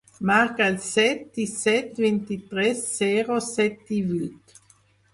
Marca 0.27 0.69
el 0.71 0.79
set, 0.85 1.21
disset, 1.41 2.01
vint-i-tres, 2.07 2.83
zero, 3.05 3.39
set, 3.53 3.81
divuit. 3.95 4.61